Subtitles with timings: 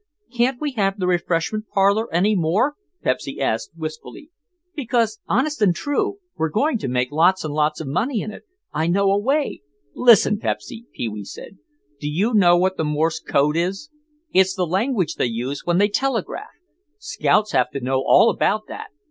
[0.35, 4.31] "Can't we have the refreshment parlor any more?" Pepsy asked wistfully.
[4.75, 8.41] "Because, honest and true, we're going to make lots and lots of money in it;
[8.73, 9.61] I know a way—"
[9.93, 11.59] "Listen, Pepsy," Pee wee said.
[11.99, 13.91] "Do you know what the Morse Code is?
[14.33, 16.47] It's the language they use when they telegraph.
[16.97, 18.87] Scouts have to know all about that.